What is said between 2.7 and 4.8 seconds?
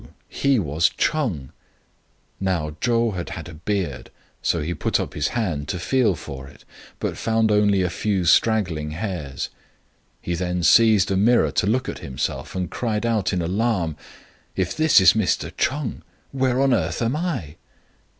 Chou had had a beard, so he